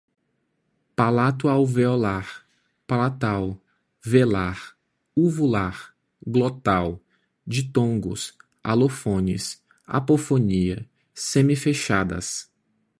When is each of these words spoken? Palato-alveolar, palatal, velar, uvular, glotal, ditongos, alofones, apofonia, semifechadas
Palato-alveolar, 0.97 2.43
palatal, 2.87 3.61
velar, 4.01 4.75
uvular, 5.15 5.93
glotal, 6.25 6.99
ditongos, 7.45 8.33
alofones, 8.63 9.61
apofonia, 9.85 10.87
semifechadas 11.13 12.49